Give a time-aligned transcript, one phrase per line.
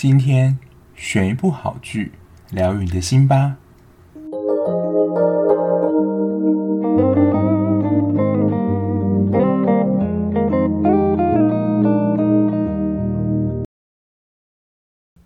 [0.00, 0.56] 今天
[0.94, 2.12] 选一部好剧，
[2.50, 3.56] 疗愈你的心吧。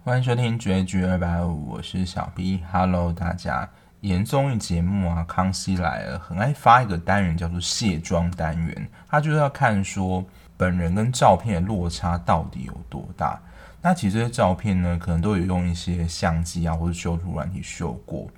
[0.03, 3.69] 欢迎收听追剧二百五，我是小 B，Hello 大家。
[4.01, 10.25] 演综艺节目啊，《康熙来了》很爱发一个单元叫做卸妆单元，他就是要看说
[10.57, 13.39] 本人跟照片的落差到底有多大。
[13.83, 18.29] 那其实这些照片呢，可能都有用一些相机啊或者修图软体修过，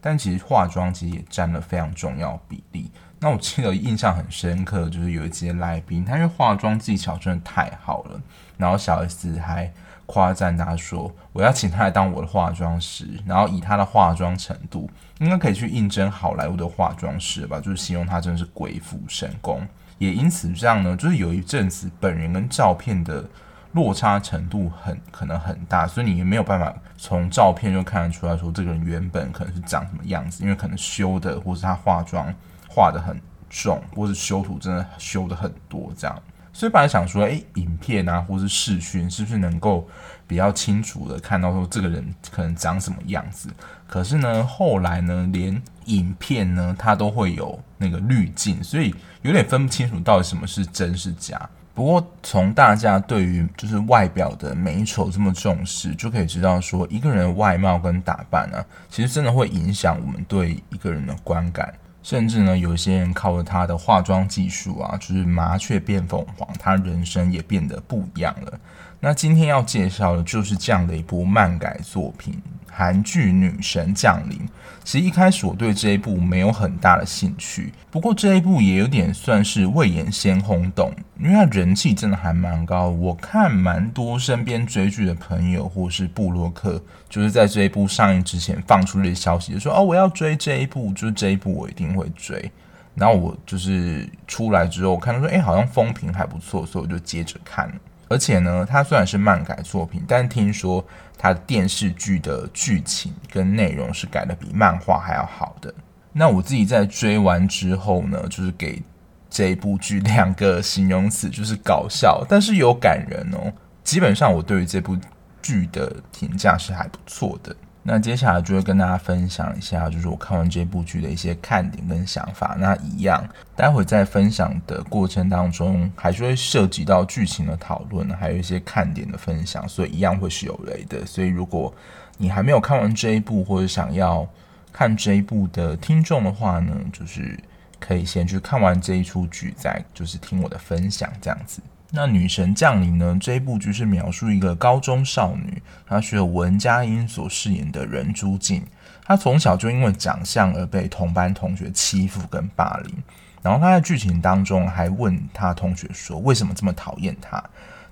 [0.00, 2.90] 但其实化妆其实也占了非常重要比例。
[3.20, 8.20] 那我记得印象很深刻，就是有一些来宾，他因为化妆技巧真的太好了，
[8.58, 9.72] 然后小 S 还。
[10.12, 17.60] 夸赞他说：“我要请他来当我的化妆师，然后以他的化妆程度，应该可以去应征好莱坞的化妆师吧？
[17.60, 19.64] 就是形容他真的是鬼斧神工。
[19.98, 23.24] 也因此这样呢，就是有一阵子本人跟照片的
[23.72, 32.34] 落差程度很可能很大，所以你也没有办法从照片就看得出来说这个人原本可能是长什么样子，因为可能修的或是他化妆
[32.68, 36.22] 化得很重，或是修图真的修得很多这样。”
[36.52, 39.88] 所以本来想说，诶，影片啊，或是视讯，是不是能够
[40.26, 43.48] 比较清楚的看到说这个人可能长什么样子？
[43.86, 51.48] 可是呢，后来呢，连影片呢，它都会有那个滤镜，所以有点分不清楚到底什么是真是假。
[51.74, 61.72] 不过从大家对于就是外表的美丑这么重视，就可以知道说，一个人外貌跟打扮啊，其实真的会影响我们对一个人的观感。
[62.02, 68.58] 甚至呢，有些人靠着他的化妆技术啊，就是麻雀变凤凰，他人生也变得不一样了。
[69.00, 72.40] 那今天要介绍的就是这样的一部漫改作品。
[72.80, 74.38] 韩剧《女神降临》，
[74.82, 82.88] 其实一开始我对这一部没有很大的兴趣，不过这一部也有点算是未演先轰动，因为它人气真的还蛮高。
[82.88, 92.50] 我看蛮多身边追剧的朋友或是布洛克，就是在这一部上映之前放出这些消息，就说哦，我要追这一部，就是这一部我一定会追。
[92.94, 97.74] 然后我就是出来之后，我看到说，哎，好像风评还不错，所以我就接着看了。
[98.10, 100.84] 而且呢，它虽然是漫改作品，但听说
[101.16, 105.72] 它电视剧的剧情跟内容是改的比漫画还要好的。
[106.12, 108.82] 那我自己在追完之后呢，就是给
[109.30, 113.52] 这部剧两个形容词，就是搞笑，但是有感人哦。
[113.84, 114.96] 基本上我对于这部
[115.40, 117.54] 剧的评价是还不错的。
[117.82, 122.54] 那接下来就会跟大家分享一下，就是我看完这部剧的一些看点跟想法。
[122.58, 123.26] 那一样，
[123.56, 131.06] 待会在分享的过程当中，还是会涉及到剧情的讨论，还有一些看点的分享，所以一样会是有雷的。
[131.06, 131.72] 所以如果
[132.18, 134.28] 你还没有看完这一部，或者想要
[134.72, 137.38] 看这一部的听众的话呢，就是
[137.78, 141.62] 可以先去看完这一出剧，再就是听我的分享这样子。
[141.92, 143.18] 那女神降临呢？
[143.20, 148.64] 这一部剧是描述一个高中少女，她是由文佳音所饰演的任朱静。
[149.04, 152.94] 她从小就因为长相而被同班同学欺负跟霸凌，
[153.42, 157.42] 然后她在剧情当中还问她同学说：“为什么这么讨厌她？”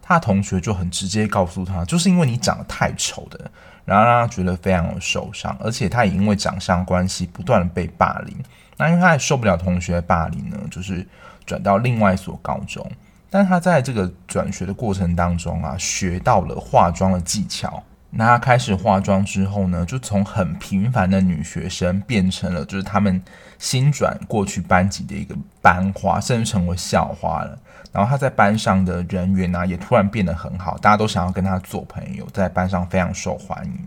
[0.00, 3.50] 她同学就很直接告诉她：“就是因为你长得太丑的。”
[3.84, 8.36] 然后让她觉得非常的受伤，而且她也因为长相关系不断的被霸凌。
[8.76, 11.04] 那因为她也受不了同学霸凌呢，就是
[11.44, 12.88] 转到另外一所高中。
[13.30, 17.82] 但他在这个转学的过程当中啊，学到了化妆的技巧。
[18.10, 23.22] 那他开始化妆之后呢，就从很平凡的女学生变成了就是他们
[23.58, 27.58] 新转过去班级的一个班花，甚至成为校花了。
[27.92, 33.78] 然后他在班上的人缘啊，也突然变得很好，大家都想要跟他做朋友，在班上非常受欢迎。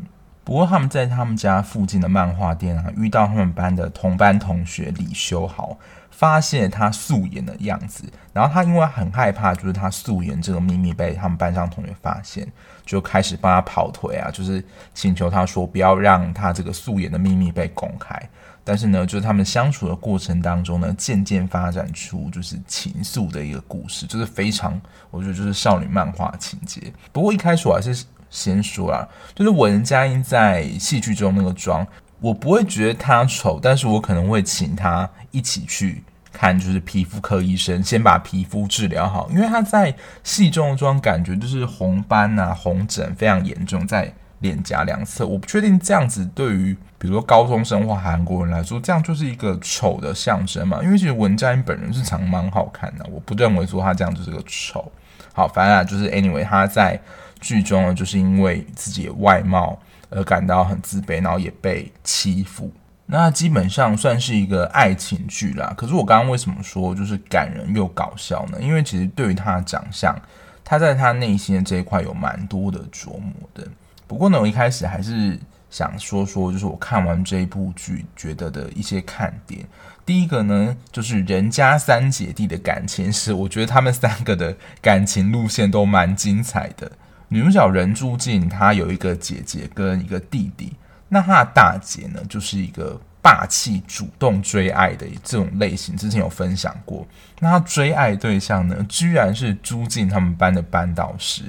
[0.51, 5.78] 不过他们在他们家附近的漫画店啊，遇到他们班的同班同学李修豪。
[6.09, 8.03] 发现他素颜的样子，
[8.34, 12.45] 然后他因为很害怕，就是他素颜这个秘密被他们班上同学发现，
[12.85, 14.63] 就开始帮他跑腿啊，就是
[14.94, 18.22] 请求他说不要让他这个素颜的秘密被公开。
[18.63, 24.79] 但是呢，就是他们相处的过程当中呢，渐渐发展出就是情愫的一个故事，就是非常
[25.09, 26.94] 我觉得就是少女漫画情节。
[27.13, 31.86] 不过一开始我还是先说啊，就是文佳音在戏剧中那个妆。
[32.19, 39.92] 我不会觉得他丑，但是我可能会请他一起去看，就是皮肤科医生，先把皮肤治疗好，因为他在
[40.24, 45.25] 戏中的妆感觉就是红斑啊、红疹非常严重，在脸颊两侧。
[45.25, 50.80] 我不确定这样子对于比如说高中生或韩国人来说，这样就是一个丑的象征嘛？
[50.83, 54.92] 因为其实文佳音本人是长蛮好看的，我不认为说他这样就是个丑。
[55.33, 57.01] 好，反正啊，就是 anyway，他在
[57.42, 59.78] 剧中呢，就是因为自己的外貌。
[60.14, 62.70] 而感到很自卑，然后也被欺负。
[63.06, 65.74] 那基本上算是一个爱情剧啦。
[65.78, 68.58] 可是我刚刚为什么说就是感人又搞笑呢？
[68.60, 70.14] 因为其实对于他的长相，
[70.66, 73.66] 他在他内心的这一块有蛮多的琢磨的。
[74.06, 75.40] 不过呢，我一开始还是
[75.70, 79.66] 想说说，就是我看完这一部剧觉得的一些看点。
[80.06, 86.92] 第一个呢，就是人家三姐弟的感情史，我觉得他们三个的感情路线都蛮精彩的。
[87.33, 90.74] 女主角人朱静，她有一个姐姐跟一个弟弟，
[91.07, 97.07] 那她的大姐呢，就是一个霸气、主动追爱的这种类型，之前有分享过。
[97.39, 101.44] 那她追爱对象呢，居然是朱静他们班的班导师。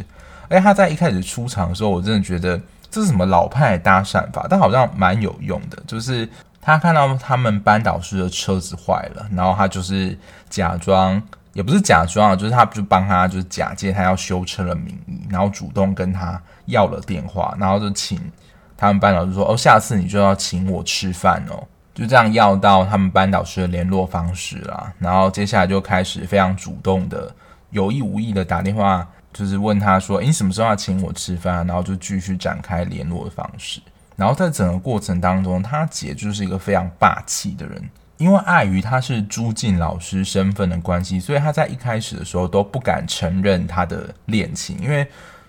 [0.49, 6.29] 哎，她在一开始出场的时候，我真的觉得这是什么老派搭讪法，但好像蛮有用的，就是。
[6.65, 10.17] 她看到他们班导师的车子坏了，然后她就是
[10.49, 11.21] 假装，
[11.53, 18.19] 也不是假装啊，就是他就帮他，就是假借他要修车的名义，然后主动跟他要了电话，然后就请
[18.77, 21.63] 他们班导师说：“哦，下次你就要请我吃饭哦。”
[21.95, 27.31] 就这样要到他们班导师的联络方式啦，然后接下来就开始非常主动的、
[27.69, 33.79] 有意无意的打电话，就是问他说：“诶，你什么时候要请我吃饭？”然后就继续展开联络的方式。
[34.17, 37.91] 然后在整个过程当中，他姐就是一个非常霸气的人，
[38.23, 45.05] 因为碍于他是朱静老师身份的关系，所以他在一开始的时候都不敢承认他的恋情，因为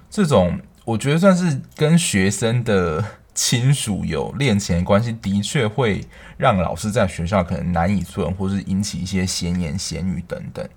[0.09, 3.03] 这种我觉得算是跟学生的
[3.35, 6.03] 亲属有恋情的关系，的确会
[6.35, 10.67] 让老师在学校可能难以存，或是引起一些闲言闲语等等。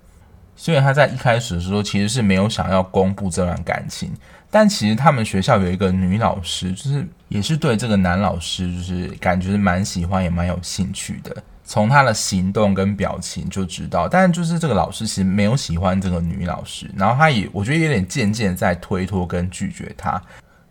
[0.55, 4.11] 所以他在一开始的时候其实是没有想要公布这段感情，
[4.49, 14.07] 但其实他们学校有一个女老师，就是也是对这个男老师就是感觉蛮喜欢也蛮有兴趣的，从他的行动跟表情就知道。
[14.07, 20.19] 但就是这个老师其实没有喜欢这个女老师，然后他也我觉得有点渐渐在推脱跟拒绝他。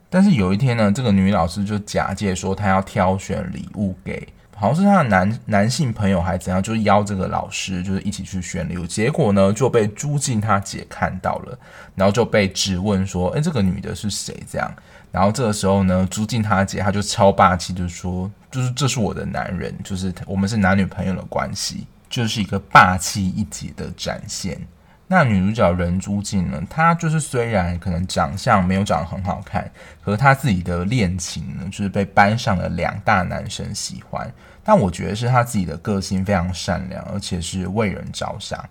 [0.09, 4.27] 但是有一天呢，这个女老师就假借说她要挑选礼物给。
[4.59, 8.87] 好像是他的男男性朋友还怎样，就是邀这个老师，就是一起去选礼物。
[8.87, 11.59] 结果呢，就被朱静他姐看到了，
[11.95, 14.75] 然后就被质问说：“哎，这个女的是谁？”这样，
[15.13, 24.59] 然后这个时候呢，朱静他姐他就超霸气，就说：“就是这是我的男人，就是我们是男女朋友的关系，就是一个霸气一姐的展现。”
[25.09, 26.61] 那女主角人朱静呢？
[26.69, 29.71] 她就是虽然可能长相没有长得很好看，
[30.05, 34.29] 可她自己的恋情呢，就是被班上的两大男生喜欢。
[34.65, 38.63] 但我觉得是她自己的个性非常善良，而且是为人着想。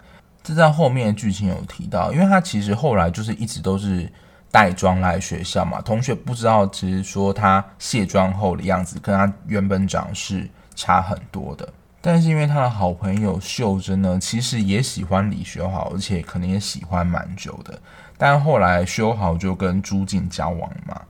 [0.43, 4.11] 这在后面剧情有提到，因为她其实后来就是一直都是
[4.51, 11.67] 带妆来学校嘛，同学不知道，其实说她卸妆后的样子跟她原本长是差很多的。
[12.07, 17.81] 但是因为他的好朋友秀珍呢，其实也喜欢李修豪，而且可能也喜欢蛮久的。
[18.15, 21.01] 但后来修豪就跟朱静交往嘛，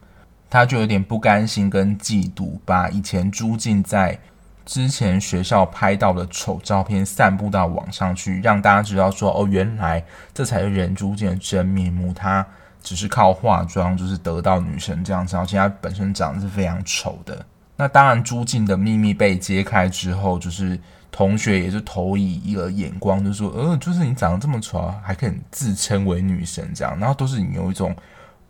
[0.50, 4.18] 他就有点不甘心跟嫉妒，把以前朱静在
[4.65, 10.01] 之前学校拍到的丑照片散布到网上去，让大家知道说哦，原来
[10.33, 12.13] 这才是人朱静的真面目。
[12.13, 12.47] 他
[12.81, 17.45] 只是靠化妆就是得到女神这样子，而且他本身长得是非常丑的。
[17.77, 20.80] 那当然，朱静的秘密被揭开之后，就是
[21.12, 27.95] 同学也是投以一个眼光，就说：“呃，就是你长得这么丑，还可以自称为女神这样。”然后都是你有一种，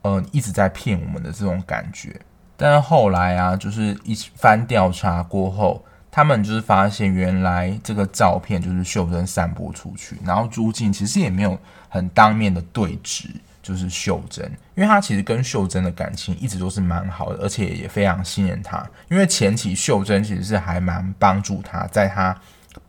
[0.04, 2.16] 呃，一直在骗我们的这种感觉。
[2.56, 11.58] 但是后来啊，就是一番调查过后，他们就是发现，原来这个照片就是秀珍散播出去，然后朱静其实也没有
[11.90, 13.28] 很当面的对质。
[13.68, 14.46] 就是秀珍，
[14.76, 18.88] 因为他其实跟秀珍的感情一直都是蛮好的，而且也非常信任他。
[19.10, 22.40] 因为前期秀珍其实是还蛮帮助他，在他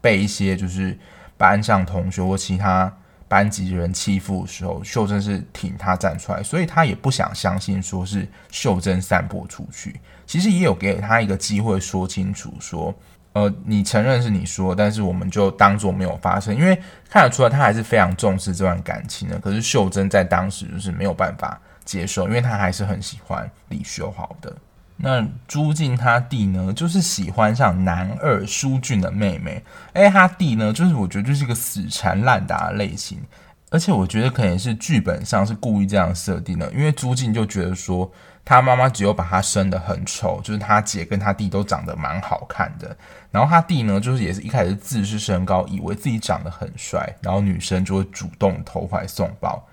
[0.02, 0.94] 被一些就是
[1.38, 2.94] 班上同学或其他
[3.26, 9.98] 班级的人欺负的时候，秀珍是挺他站出来，所以他也不想相信说是秀珍散播出去。
[10.26, 12.94] 其实也有给他一个机会说清楚说。
[13.36, 19.38] 呃，你承认是你说，但是我们就当做没有发生，因为看得出来他还是非常重视这段感情的。
[19.38, 24.50] 可是秀珍在当时就是没有办法接受，因为他还是很喜欢李修豪的。
[24.96, 29.62] 那朱静他弟呢，就是喜欢上男二舒俊的妹妹。
[29.92, 33.20] 哎，他弟呢，就是我觉得就是一个死缠烂打的类型，
[33.68, 38.10] 而且我觉得可能是剧本上是故意这样设定的，因为朱静就觉得说。
[38.48, 42.96] 他妈妈只有把他生得很丑，就是他姐跟他弟都长得蛮好看的，
[43.32, 49.66] 然后他弟呢，就是也是一开始自视身高，以为自己长得很帅，然后女生就会主动投怀送抱，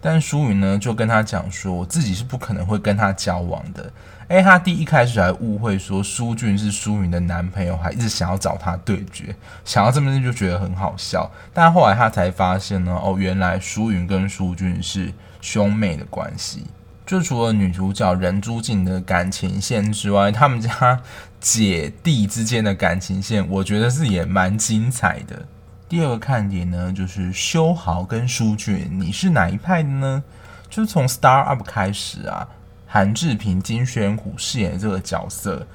[0.00, 3.92] 但舒云呢就跟他讲说，我自己是不可能会跟他交往的。
[4.26, 9.32] 诶，他弟一开始还误会说舒俊是舒云的男朋友，还一直想要找他对决，
[9.64, 16.66] 想到这边就觉得很好笑，但后来他才发现呢，哦，原来舒云跟舒俊是兄妹的关系。
[17.10, 21.02] 就除了女主角人珠静的感情线之外，他们家
[21.40, 25.44] 姐弟之间的感情线，我觉得是也蛮精彩的。
[25.88, 30.22] 第二个看点呢，就是修豪跟书俊，你是哪一派的呢？
[30.68, 32.46] 就从 Star Up 开始啊，
[32.86, 35.66] 韩志平、金宣虎饰演的这个角色，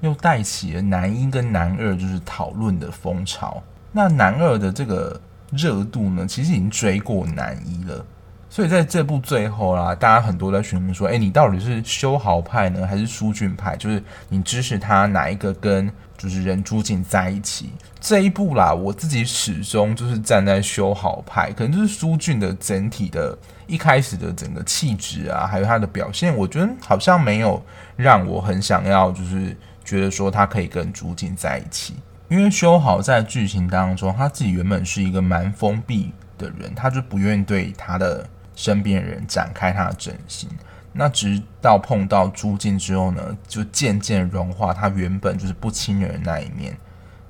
[0.00, 3.62] 又带起了男一跟男二就是讨论的风潮。
[3.92, 5.20] 那男二的这个
[5.52, 8.02] 热度呢，其实已经追过男一了。
[8.50, 13.76] 所以在这部最后啦，大家很多在询问说：“哎，你到底是修豪派呢，还是书俊派？
[13.76, 23.36] 就是你支持他哪一个跟就是任珠静在一起？”这一部啦，我自己始终就是站在修豪派，可能就是书俊的整体的
[23.66, 27.62] 一开始的整个气质啊，还有他的表现，我觉得好像没有
[27.96, 31.94] 让我很想要，就是觉得说他可以跟朱静在一起。
[32.28, 38.26] 因为修豪在剧情当中，他自己原本是一个蛮封闭的人，他就不愿意对他的。
[38.58, 40.50] 身边人展开他的真心，
[40.92, 46.76] 那直到碰到朱静之后呢，就渐渐融化他原本就是不亲人的那一面。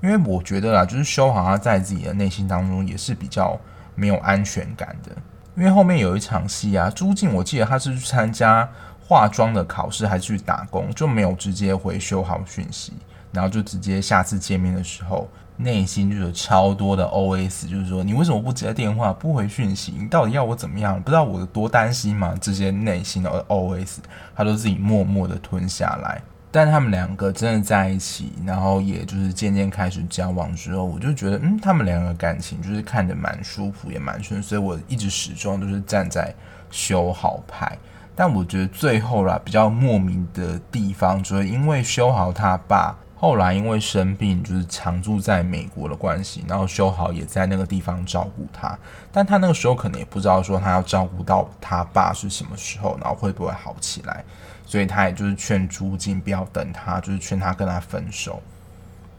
[0.01, 3.55] 因为我觉得啦，就是修豪他在自己的内心当中也是比较
[3.93, 5.11] 没有安全感的。
[5.55, 8.67] 因为后面有一场戏啊，朱静我记得他是去参加
[8.99, 12.93] 化妆的考试，还是去打工，就没有直接回修豪讯息，
[13.31, 15.29] 然后就直接下次见面的时候。
[15.61, 19.93] 内心就有超多的 OS，就是说你为什么不接电话、不回讯息？
[19.99, 21.01] 你到底要我怎么样？
[21.01, 22.33] 不知道我有多担心吗？
[22.39, 23.97] 这些内心的 OS，
[24.33, 26.21] 他都自己默默的吞下来。
[26.49, 36.33] 但他们两个真的在一起，然后也就是渐渐开始交往之后，我就觉得，嗯，他们两个感情就是看着蛮舒服，也蛮顺，所以我一直始终都是站在
[36.71, 37.77] 修豪派。
[38.15, 42.97] 但我觉得最后啦，比较莫名的地方，就是因为修豪他爸。
[43.21, 48.79] 后来因为生病，就是常住在美国的关系，然后修豪也在那个地方照顾他，
[49.11, 54.23] 但他那个时候可能也不知道说他要照顾到他爸是什么时候，然后会不会好起来，
[54.65, 58.41] 所以他也就是劝朱静不要等他，就是劝他跟他分手，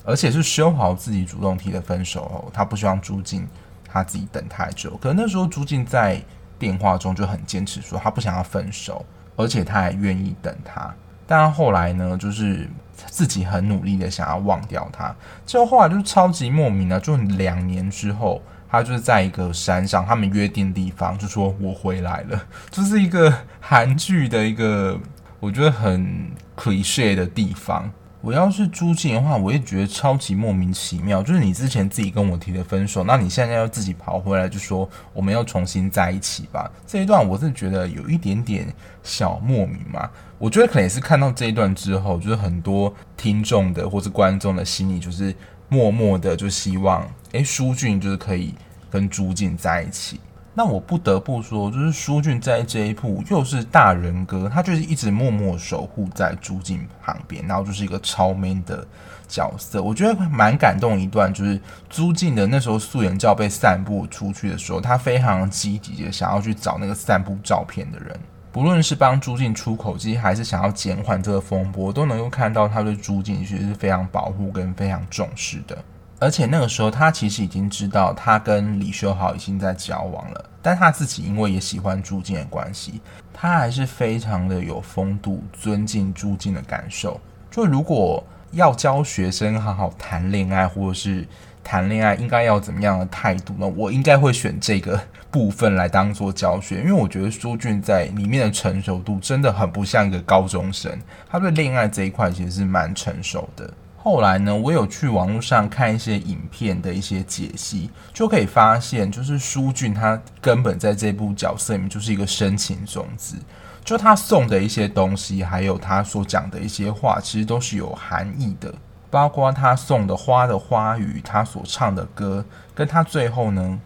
[0.02, 3.46] 而且是修豪自己主动提的分手哦，他不希望朱静
[3.86, 6.18] 他自己等太久，可能那时候朱静在
[6.58, 9.04] 电话中就很坚持说他不想要分手，
[9.36, 10.90] 而且他还愿意等他。
[11.26, 12.68] 但后来呢，就是
[13.06, 15.14] 自己很努力的想要忘掉他，
[15.46, 24.98] 结果后来就超级莫名的，就两年之后，他就是在一个山上，他们约定地方，就说我回来了， 就是一个韩剧的一个
[25.38, 27.90] 我觉得很 cliche 的地方。
[28.22, 31.22] 我要是朱静的话，我也觉得超级莫名其妙。
[31.22, 36.70] 就是你之前自己跟我提的分手，那你现在要自己跑回来，就说我们要重新在一起吧？
[36.86, 38.70] 这一段我是觉得有一点点
[39.02, 40.10] 小莫名嘛。
[40.38, 45.34] 我觉得可能也是看到这一段之后，就是很多听众的或是观众的心里，就是
[45.68, 48.54] 默默的就希望，诶，舒俊就是可以
[48.90, 50.20] 跟朱静在一起。
[50.60, 58.86] 那我不得不说，就是舒俊在这一部又是大人哥，他就是一直默默守护在朱静旁边，然后就是一个超 man 的
[59.26, 59.82] 角色。
[59.82, 68.14] 我觉得蛮感动一段，就是朱静的那时候素颜照被散布出去的时候，他非常积极的想要去找那个散布照片的人，
[68.52, 75.82] 不论是帮朱静出口气，还是想要减缓这个风波，都能够看到他对朱静其实是非常保护跟非常重视的。
[76.20, 83.00] 而且那个时候，他其实已经知道他跟李修豪已经在交往了，但他自己因为也喜欢朱静的关系，
[83.32, 87.18] 他还是非常的有风度，尊敬朱静的感受。
[87.50, 88.22] 就如果
[88.52, 91.26] 要教学生好好谈恋爱，或者是
[91.64, 93.66] 谈恋爱应该要怎么样的态度呢？
[93.74, 95.00] 我应该会选这个
[95.30, 100.98] 部分来当做教学，因为我觉得朱俊在里面的成熟度真的很不像一个高中生，
[101.30, 103.72] 他对恋爱这一块其实是蛮成熟的。
[104.02, 113.36] 后来呢，我有去网络上看一些影片的一些解析，就可以发现，就是书俊他根本在这部角色里面就是一个深情种子，
[113.84, 118.72] 就他送的一些东西，还有他所讲的一些话，其实都是有含义的，
[119.10, 122.42] 包括他送的花的花语，他所唱的歌，
[122.74, 123.78] 跟他最后呢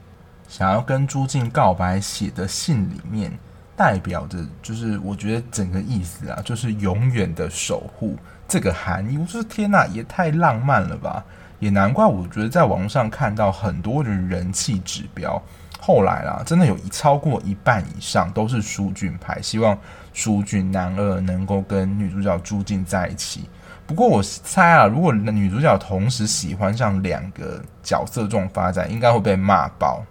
[0.48, 3.36] 想要跟朱静告白写的信里面，
[3.74, 8.16] 代表着就是我觉得整个意思啊，就是永远的守护。
[8.46, 11.24] 这个含义，我说天哪，也太浪漫了吧！
[11.60, 15.42] 也难怪，我觉得在网上看到很多的人气指标，
[15.80, 19.78] 后来啦，真的有一超过一半以上都是书俊牌，希望
[20.12, 23.48] 书俊男二能够跟女主角朱静在一起。
[23.86, 30.02] 不过我猜啊，如果女主角同时喜欢上两个角色，这种发展应该会被骂爆。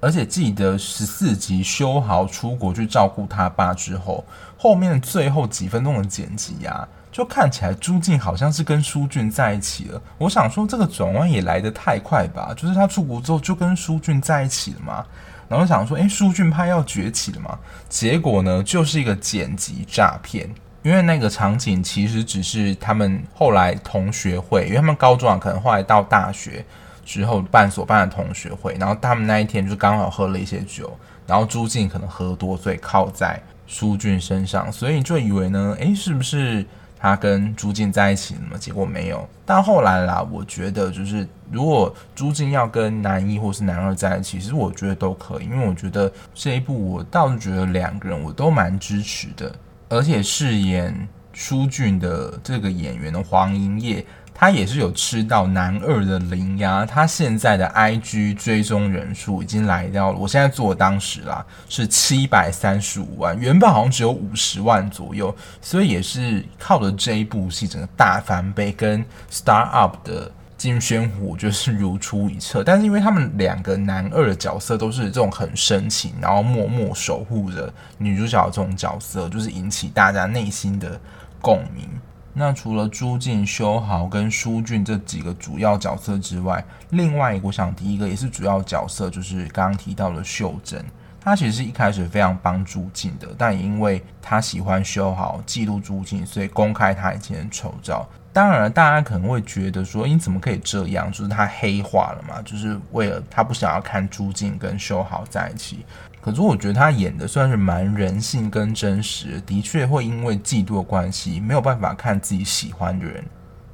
[0.00, 4.24] 而且记得十四集修豪出国去照顾他爸之后，
[4.56, 6.88] 后面最后几分钟的剪辑啊。
[7.12, 10.02] 就看起来朱静好像是跟舒俊在一起了。
[10.18, 12.52] 我想说这个转弯也来得太快吧？
[12.56, 15.04] 就是他出国之后就跟舒俊在一起了嘛。
[15.48, 17.58] 然后想说，诶，舒俊派要崛起了嘛？
[17.86, 20.48] 结果呢，就是一个剪辑诈骗。
[20.82, 26.64] 因为那个场景其实只是他们后来同学会，因为他们高中啊，可能后来到大学
[27.04, 36.66] 之后办所办的同学会，然后他们那一天就刚好喝了一些酒，然后朱静可能喝多，所以靠在舒俊身上，所以就以为呢，诶，是不是
[37.02, 38.56] 他跟朱静在一起了吗？
[38.56, 39.28] 结果没有。
[39.44, 49.52] 但后来啦，我觉得就是如果朱静要跟男一或是男二在一起，其实我觉得都可以，因为我觉得这一部我倒是觉得两个人我都蛮支持的，
[49.88, 54.06] 而且饰演舒俊的这个演员的黄英烨。
[54.42, 72.64] 他也是有吃到男二的零呀，他现在的 IG 追踪人数已经来到了，我现在做当时啦是七百三十五万，原本好像只有五十万左右，所以也是靠着这一部戏整个大翻倍，跟 Star Up 的金宣虎就是如出一辙。
[72.64, 81.00] 但是因为他们两个男二的角色都是这种很深情，然后默默守护着女主角的这种角色，就是引起大家内心的
[81.40, 81.88] 共鸣。
[82.34, 90.84] 那除了朱静、修豪跟舒俊这几个主要角色之外，另外我想第一个也是主要角色，就是刚刚提到的秀珍。
[91.20, 98.08] 他其实是一开始非常帮朱静的，但也因为他喜欢修豪，嫉妒朱静，所以公开他以前的丑照。
[98.32, 101.12] 当然，大家可能会觉得说，你怎么可以这样？
[101.12, 105.84] 就是他黑化了嘛，就是为了他不想要看朱静跟修豪在一起。
[106.22, 113.24] 可是我觉得他演的算是蛮人性跟真实的，确会因为嫉妒的关系，没有办法看自己喜欢的人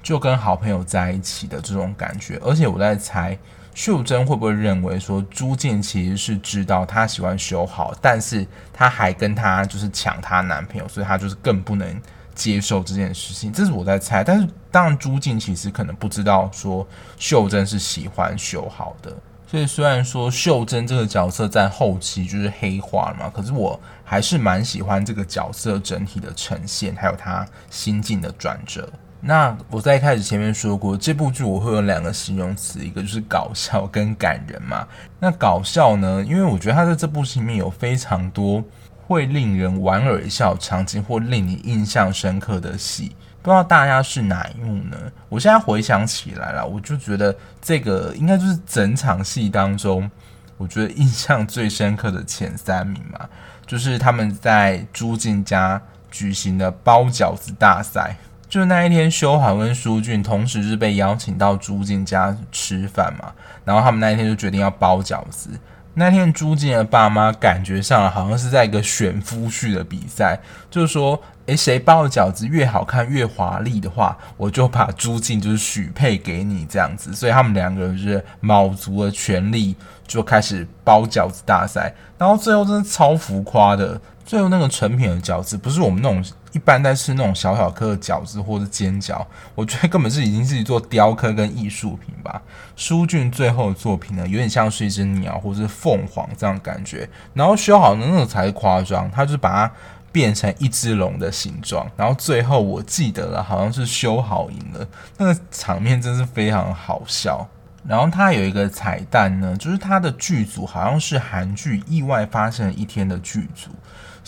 [0.02, 2.40] 就跟好朋友在一起的这种感觉。
[2.42, 3.38] 而且我在猜，
[3.74, 12.00] 秀珍会不会认为说朱静其实是知道他喜欢修好，但是他还跟他就是抢他男朋友，所以他就是更不能
[12.34, 13.52] 接受这件事情。
[13.52, 16.86] 这是我在猜，但是当然朱静其实可能不知道说
[17.18, 19.14] 秀珍是喜欢修好的。
[19.50, 28.86] 所以虽然说秀珍这个角色在后期就是黑化了嘛，可是我还是蛮喜欢这个角色整体的呈现，还有他心境的转折。
[29.22, 34.86] 那我在一开始前面说过，这部剧我会有两个形容词，一个就是搞笑跟感人嘛。
[35.18, 38.62] 那搞笑呢，因为我觉得他在这部戏里面有非常多
[39.06, 43.16] 会令人莞尔一笑场景，或令你印象深刻的戏。
[43.40, 44.96] 不知道大家是哪一幕呢？
[45.28, 50.10] 我现在回想起来了，我就觉得这个应该就是整场戏当中，
[50.56, 53.28] 我觉得印象最深刻的前三名嘛，
[53.66, 58.16] 就是他们在朱静家举行的包饺子大赛。
[58.48, 63.30] 就那一天，修豪跟舒俊同时是被邀请到朱静家吃饭嘛，
[63.64, 65.50] 然后他们那一天就决定要包饺子。
[65.98, 71.20] 那天朱静的爸妈感觉上好像是在一个选夫婿的比赛，就是说。
[71.48, 77.14] 诶，谁包的饺子越好看越华丽的话，我就把朱静就是许配给你这样子。
[77.14, 79.74] 所以他们两个人就是卯足了全力
[80.06, 83.98] 就开始包饺子大赛，然后最后真的超浮夸的。
[84.26, 92.42] 最后那个成品的饺子不是我们那种一般在吃那种小小颗的饺子或者煎饺，我觉得根本是已经是一座雕刻跟艺术品吧。
[92.76, 99.72] 书俊最后的作品呢，有点像是一只鸟或是凤凰这样感觉，然后修好的那种才是夸张，他就是把它。
[100.10, 107.46] 变成一只龙的形状，然后最后我记得了，好像是修好赢了，那个场面真是非常好笑。
[107.86, 113.70] 然后他有一个彩蛋呢，就是他的剧组好像是韩剧《意外发生一天》的剧组，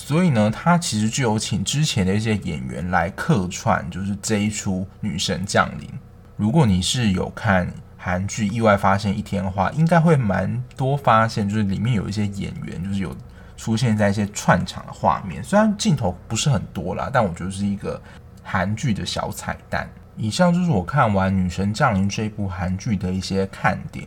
[0.06, 5.88] 所以呢，他其实就有请之前的一些演员来客串，就是这一出《女神降临》。
[6.36, 13.14] 如果你是有看韩剧《意外发生一天》的话，应该会蛮多发现，就是里面有一些演员就是有。
[13.56, 18.00] 出现在一些串场的画面，虽然镜头不是很多啦，但我觉得是一个
[18.42, 19.86] 韩剧的小彩蛋。
[20.16, 24.06] 以上就是我看完《女神降临》这部韩剧的一些看点。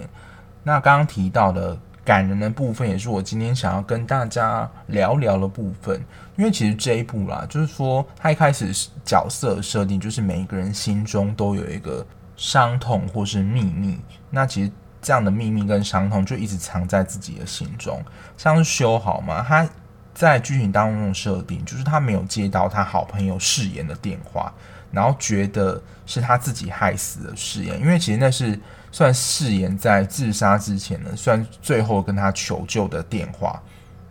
[0.63, 6.03] 那刚刚提到的感人的部分，也是我今天想要跟大家聊聊的部分。
[6.37, 8.71] 因为其实这一部啦，就是说他一开始
[9.03, 13.99] 角色设定就是每一个人心中都有一个伤痛或是秘密。
[14.29, 14.71] 那其实。
[15.05, 18.01] 这样的秘密跟伤痛就一直藏在自己的心中，
[18.37, 19.67] 像是修好嘛，他
[20.13, 24.53] 在剧情当中的设定就是他没有接到他好朋友誓言的电话，
[24.91, 28.57] 然后觉得是他自己害死了誓言，因为其实那是
[28.93, 33.59] 算誓言在自杀之前呢，算最后跟他求救的电话，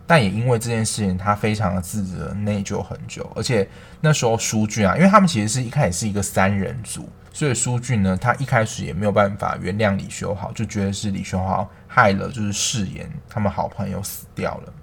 [0.05, 3.65] 但也因为这件事情，他非常的自责内疚很久，而且
[4.01, 7.07] 那时候书俊啊，因为他们其实是一开始是一个三人组。
[7.31, 14.73] 所以书俊呢，他一开始也没有办法原谅李修豪，就觉得是李修豪害了，就是誓言他们好朋友死掉了。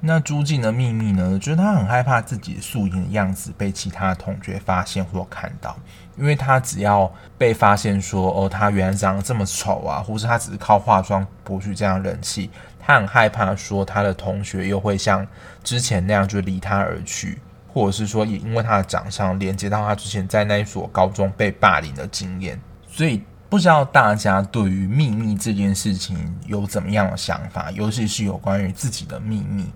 [0.00, 5.76] 那朱静的秘密呢，就是他很害怕自己素颜的样子被其他同学发现或看到，
[6.16, 15.26] 因为他只要被发现说哦，他原来长得这么丑啊，或是他只是靠化妆博取这样人气，他很害怕说他的同学又会像
[15.64, 17.38] 之前那样就离他而去。
[17.68, 29.66] 或者是说，也因为他的长相连接到他之前在那一所高中被霸凌的经验，所以不知道大家对于秘密这件事情有怎么样的想法，尤其是有关于自己的秘密。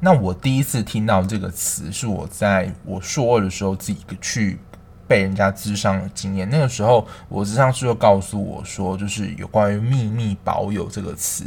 [0.00, 4.58] 那我第一次听到这个词，是我在我硕二的时候自己去
[5.06, 6.48] 被人家智商的经验。
[6.50, 11.44] 那个时候，我智商师就告诉我说，就是有关于秘密保有这个词，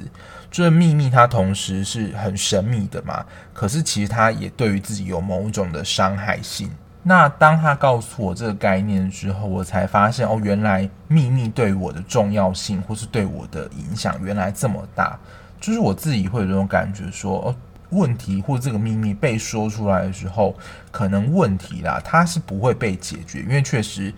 [0.51, 6.69] 就是秘密它同时是很神秘的嘛，可是其实它也对于自己有某种的伤害性。
[7.05, 15.19] 那当他告诉我这个概念之后，我才发现哦，原来秘密对我的重要性，或是对我的影响，原来这么大。
[15.59, 17.55] 就是我自己会有这种感觉，说哦，
[17.89, 20.55] 问题或这个秘密被说出来的时候，
[20.91, 24.13] 可能问题啦，它是不会被解决，因为确实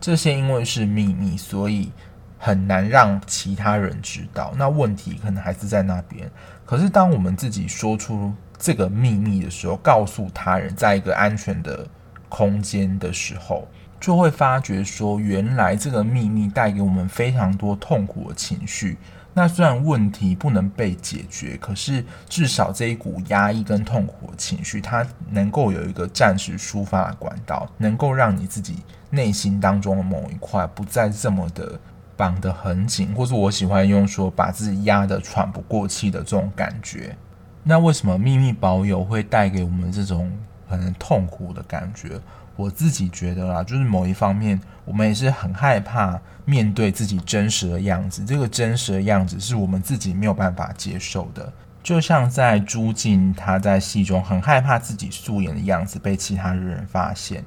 [0.00, 1.92] 这些因为是秘密，所以
[2.38, 4.52] 很难让其他人知道。
[4.56, 6.30] 那问题可能还是在那边。
[6.66, 11.86] 可是当我们自己说出这个秘密的时候，告诉他人，在一个安全的
[12.34, 13.68] 空间的时候，
[14.00, 18.98] 就会发觉说，原来这个秘密带给我们非常多痛苦的情绪。
[19.32, 28.78] 那虽然问题不能被解决，可是至少这一股压抑跟痛苦的情绪，它能够有一个暂时抒发的管道，能够让你自己
[29.10, 31.78] 内心当中的某一块不再这么的
[32.16, 37.16] 绑得很紧，或是我喜欢用说把自己压得喘不过气的这种感觉。
[37.62, 40.32] 那为什么秘密保有会带给我们这种？
[40.78, 42.20] 很痛苦的感觉，
[42.56, 48.24] 我自己觉得啦，就是某一方面，我们也是很害怕面对自己真实的样子。
[48.24, 51.52] 这个真实的样子是我们自己没有办法接受的。
[51.82, 57.44] 就像在朱静，他在戏中很害怕自己素颜的样子被其他人发现。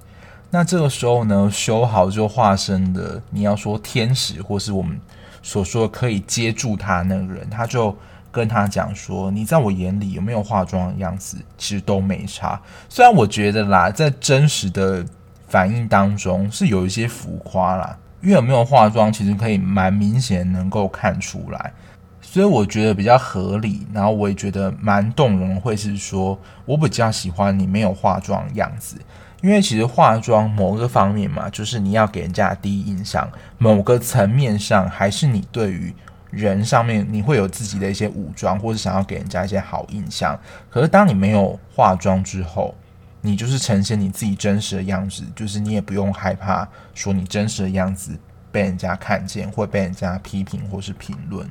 [0.50, 5.00] 那这个时候呢，修豪就化身的，你要说天使，或是我们
[5.42, 7.96] 所说可以接住他那个人，他就。
[8.32, 12.62] 跟他讲说，你在我眼里有没有化妆的样子，其实都没差。
[12.88, 15.04] 虽然我觉得啦，在真实的
[15.48, 21.74] 反应当中是有一些浮夸啦，因为有没有化妆，其实可以蛮明显能够看出来。
[22.22, 28.98] 所以我觉得比较合理，然后我也觉得蛮动容，会是说我比较喜欢你没有化妆的样子，
[29.42, 35.96] 因为其实化妆某个方面嘛，就是你要给人家第一印象，某个层面上还是你对于。
[36.30, 40.40] 人上面你会有自己的一些武装，或是想要给人家一些好印象。
[40.70, 42.76] 可是当你没有化妆之后，
[43.22, 48.18] 你就是呈现你自己真实的样子，就是你也不用害怕说你真实的样子
[48.52, 51.50] 被人家看见，会被人家批评或是评论。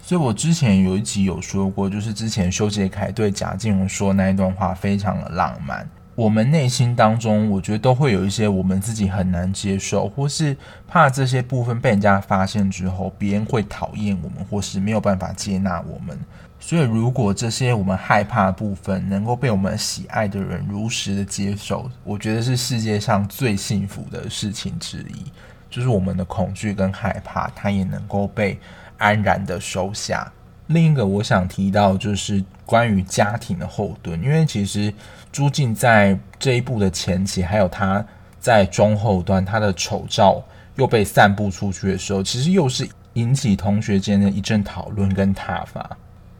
[0.00, 5.88] 所以我之前有一集有说过，就是之前修杰楷对贾静雯说那一段话非常的浪漫。
[6.14, 16.18] 我们内心当中，我觉得都会有一些我们自己很难接受，或是怕这些部分被人家发现之后，别人会讨厌我们，或是没有办法接纳我们。
[16.60, 25.30] 所以，如果这些我们害怕的部分能够被我们喜爱的人如实的接受，我觉得是世界上最幸福的事情之一。
[25.68, 28.58] 就是我们的恐惧跟害怕，它也能够被
[28.96, 30.32] 安然的收下。
[30.68, 34.94] 另一个我想提到就是关于家庭的后盾，因为其实
[35.34, 38.06] 朱静在这一部的前期，还有他
[38.38, 40.40] 在中后端，他的丑照
[40.76, 45.90] 又被散布出去的时候，其实又是引起同学间的一阵讨论跟挞伐。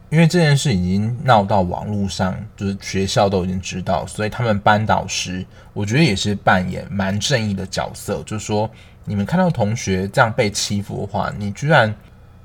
[0.09, 8.69] 因为这件事已经闹到网络上，就是学校都已经知道，所以他们班导师我觉得也是扮演蛮正义的角色，就是说
[9.03, 11.93] 你们看到同学这样被欺负的话，你居然。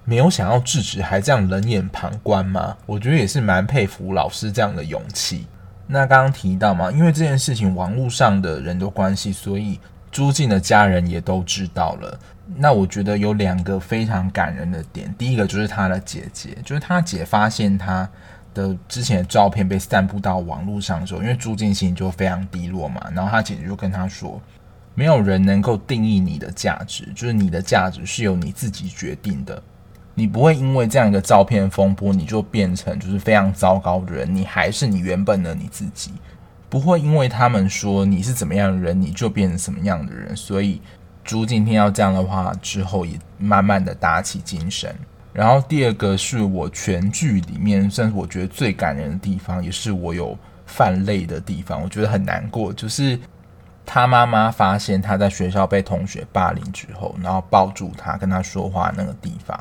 [0.02, 2.76] 没有想要制止，还这样冷眼旁观吗？
[2.86, 5.46] 我觉得也是蛮佩服老师这样的勇气。
[5.92, 9.78] 那刚刚提到嘛，因为这件事情网络上的人的关系，所以
[10.10, 12.18] 朱静的家人也都知道了。
[12.56, 18.08] 那我觉得有两个非常感人的点，第一个就是他的姐姐，就是他姐发现他
[18.54, 24.40] 的之前的照片被散布到网络上的时候，因为朱静心就非常低落嘛，然后他姐姐就跟他说，
[24.94, 29.60] 没有人能够定义你的价值，就是你的价值是由你自己决定的。
[30.14, 36.12] 你不会因为这样一个照片风波，你就变成就是非常糟糕的人，你还是你原本的你自己。
[36.68, 40.36] 不会因为他们说你是怎么样的人，你就变成什么样的人。
[40.36, 40.80] 所以
[41.24, 44.94] 朱静听到这样的话之后，也慢慢的打起精神。
[45.32, 51.82] 然后第二个是我全剧里面算是我觉得最感人的地方，也是我有犯泪的地方。
[51.82, 53.18] 我觉得很难过，就是
[53.86, 59.58] 他妈妈发现他在学校被同学霸凌之后，然后抱住他跟他说话那个地方。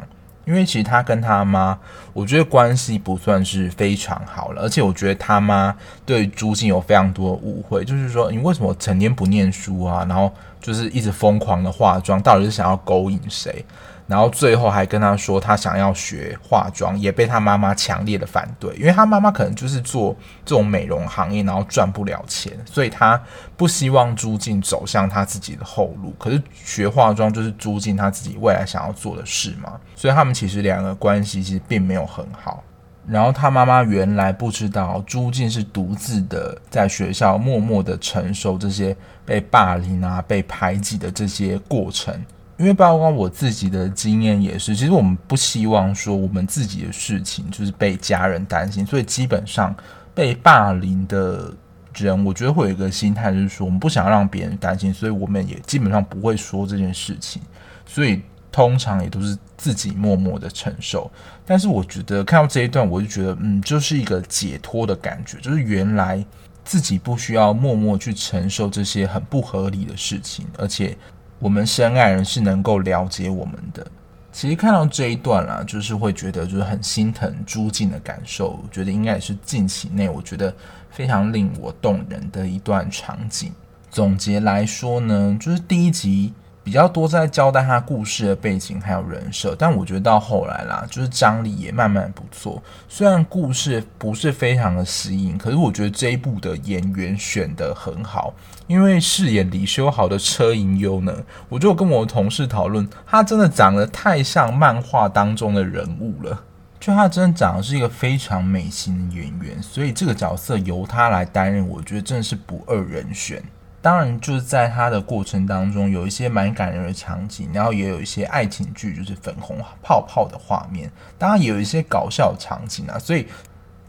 [0.50, 1.78] 因为其实他跟他妈，
[2.12, 5.76] 我觉得关系不算是非常好了，而且我觉得他妈
[6.08, 10.04] 对朱静有非常多误会，就是说你为什么成天不念书啊？
[10.10, 13.64] 然后就是一直疯狂的化妆，到底是想要勾引谁？
[14.10, 23.22] 然后最后还跟他说他想要学化妆，也被他妈妈强烈的反对，因为他妈妈可能就是做这种美容行业，然后赚不了钱，所以他
[23.56, 26.12] 不希望朱静走向他自己的后路。
[26.18, 32.64] 可是学化妆就是朱静他自己未来想要做的事嘛，所以他们其实两个关系其实并没有很好。
[33.08, 42.14] 然后他妈妈原来不知道朱静是独自的在学校默默的承受这些被霸凌啊、被排挤的这些过程。
[42.60, 49.76] 因为包括我自己的经验也是，其实我们不希望说我们自己的事情就是被家人担心，所以基本上
[50.14, 51.52] 被霸凌的
[51.96, 57.42] 人，我觉得会有一个心态，就是说我们不想让别人担心，所以我们也基本上不会说这件事情，
[57.86, 58.22] 所以。
[58.52, 61.10] 通常也都是自己默默的承受，
[61.46, 66.26] 但是我觉得看到这一段，我就觉得，嗯，就是一个解脱的感觉，就是原来
[66.66, 70.98] 自己不需要默默去承受这些很不合理的事情，而且
[71.40, 73.86] 我们深爱人是能够了解我们的。
[74.32, 80.54] 其实看到这一段啦，就是会觉得就是很心疼朱静的感受，我觉得应该也是近期内我觉得
[80.92, 83.52] 非常令我动人的一段场景。
[83.90, 86.32] 总结来说呢，就是第一集。
[86.64, 92.62] 比较多在交代他故事的背景还有人设，但我觉得到后来啦，就是张力也慢慢不错。
[92.88, 98.34] 虽然故事不是非常的吸引，可是我觉得这一部的演员选得很好。
[98.68, 101.12] 因为饰演李修豪的车银优呢，
[101.48, 106.44] 我就跟我同事讨论，他真的长得太像漫画当中的人物了，
[106.80, 113.42] 就他真的长得是一个非常美型的演员，所以这个角色由他来担任，我觉得真的是不二人选。
[113.82, 120.92] 当然，就是在它的过程当中，有一些蛮感人的场景，然后也有一些爱情剧，就是粉红泡泡的画面。
[121.18, 123.00] 当然，也有一些搞笑的场景啊。
[123.00, 123.28] 所以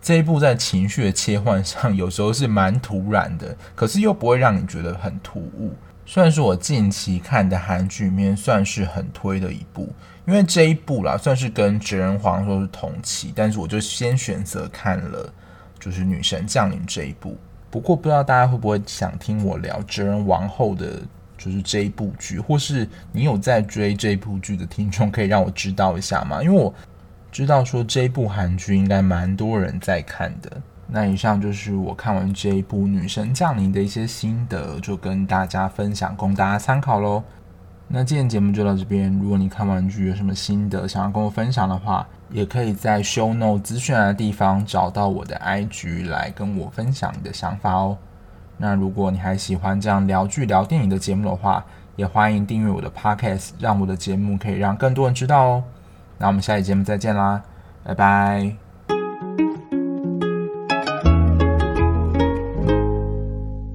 [0.01, 5.75] 这一部在情绪的切换上，有时候是蛮突然的，可是又不会让你觉得很突兀。
[6.07, 9.93] 算是我近期看的韩剧里面算是很推的一部，
[10.27, 15.33] 因为这一部啦，算是跟《哲人皇说》是同期，但是我就先选择看了，
[15.79, 17.37] 就是《女神降临》这一部。
[17.71, 21.01] 不过不知道大家会不会想听我聊《哲人王后》的，
[21.39, 26.43] 就是这一部剧，或是你有在追这一部剧的听众，可以让我知道一下吗？
[26.43, 26.75] 因为我
[27.31, 30.51] 知道说这一部韩剧应该蛮多人在看的。
[30.89, 37.23] 那以上就是我看完这一部《女神降临》的一些心得，就跟大家分享，供大家参考喽。
[37.87, 47.97] 那今天节目就到这边，如果你看完剧有什么心得想要跟我分享的话，也可以在 show note 资讯的地方找到我的 IG 来跟我分享你的想法哦。
[48.57, 51.65] 那如果你还喜欢这样聊剧聊电影的节目的话，
[51.97, 55.65] 也欢迎订阅我的 podcast，让我的节目可以让更多人知道哦。
[56.19, 57.43] 那我们下期节目再见啦，
[57.83, 58.70] 拜拜。